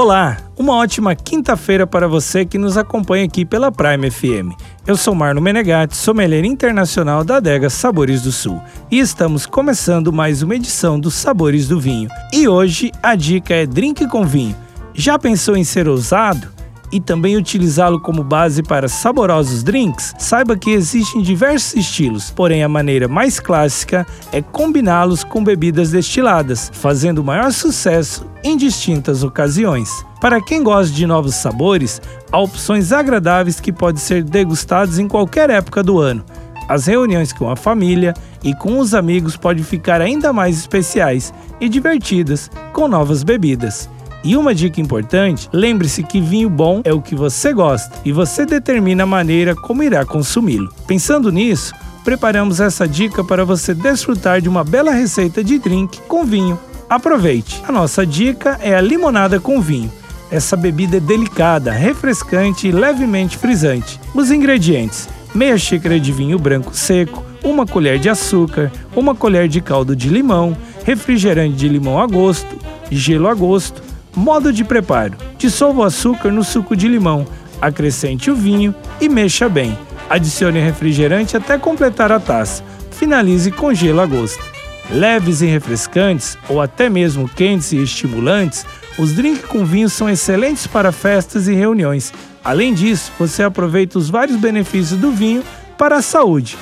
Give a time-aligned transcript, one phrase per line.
[0.00, 4.54] Olá, uma ótima quinta-feira para você que nos acompanha aqui pela Prime FM.
[4.86, 8.62] Eu sou Marno Menegatti, sommelier internacional da adega Sabores do Sul,
[8.92, 12.08] e estamos começando mais uma edição dos Sabores do Vinho.
[12.32, 14.54] E hoje a dica é drink com vinho.
[14.94, 16.57] Já pensou em ser ousado?
[16.90, 22.68] E também utilizá-lo como base para saborosos drinks, saiba que existem diversos estilos, porém a
[22.68, 29.90] maneira mais clássica é combiná-los com bebidas destiladas, fazendo maior sucesso em distintas ocasiões.
[30.20, 32.00] Para quem gosta de novos sabores,
[32.32, 36.24] há opções agradáveis que podem ser degustados em qualquer época do ano.
[36.68, 38.12] As reuniões com a família
[38.44, 43.88] e com os amigos podem ficar ainda mais especiais e divertidas com novas bebidas.
[44.24, 48.44] E uma dica importante: lembre-se que vinho bom é o que você gosta e você
[48.44, 50.72] determina a maneira como irá consumi-lo.
[50.86, 51.72] Pensando nisso,
[52.04, 56.58] preparamos essa dica para você desfrutar de uma bela receita de drink com vinho.
[56.88, 57.62] Aproveite!
[57.68, 59.92] A nossa dica é a limonada com vinho.
[60.30, 64.00] Essa bebida é delicada, refrescante e levemente frisante.
[64.14, 69.60] Os ingredientes: meia xícara de vinho branco seco, uma colher de açúcar, uma colher de
[69.60, 72.58] caldo de limão, refrigerante de limão a gosto,
[72.90, 73.82] gelo a gosto,
[74.18, 77.24] Modo de preparo: dissolva o açúcar no suco de limão,
[77.62, 79.78] acrescente o vinho e mexa bem.
[80.10, 82.64] Adicione refrigerante até completar a taça.
[82.90, 84.42] Finalize com gelo a gosto.
[84.90, 88.66] Leves e refrescantes, ou até mesmo quentes e estimulantes,
[88.98, 92.12] os drinks com vinho são excelentes para festas e reuniões.
[92.42, 95.44] Além disso, você aproveita os vários benefícios do vinho
[95.76, 96.58] para a saúde.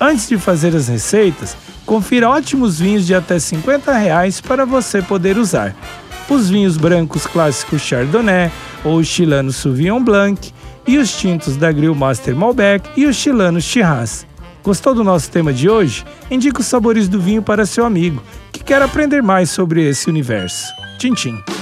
[0.00, 5.36] Antes de fazer as receitas, confira ótimos vinhos de até 50 reais para você poder
[5.36, 5.74] usar
[6.30, 8.50] os vinhos brancos clássicos Chardonnay
[8.84, 10.52] ou o chilano Sauvignon Blanc
[10.86, 14.26] e os tintos da Grill Master Malbec e os chilanos Shiraz.
[14.62, 16.04] Gostou do nosso tema de hoje?
[16.30, 18.22] Indique os sabores do vinho para seu amigo
[18.52, 20.66] que quer aprender mais sobre esse universo.
[20.98, 21.61] Tchim, tchim.